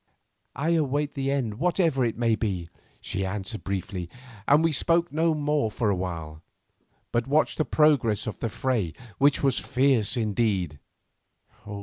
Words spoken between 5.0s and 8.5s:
no more for a while, but watched the progress of the